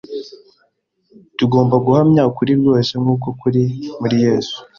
[1.37, 3.61] Tugomba guhamya ukuri rwose nk’uko kuri
[3.99, 4.57] muri Yesu,